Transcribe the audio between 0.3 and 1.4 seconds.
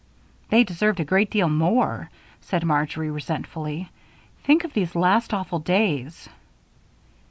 "They deserved a great